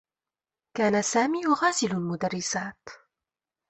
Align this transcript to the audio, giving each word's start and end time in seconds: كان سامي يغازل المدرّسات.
كان 0.77 1.01
سامي 1.01 1.41
يغازل 1.43 1.91
المدرّسات. 1.91 2.89